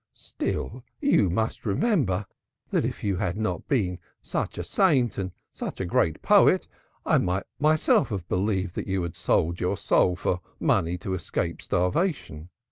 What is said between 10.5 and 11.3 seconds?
money to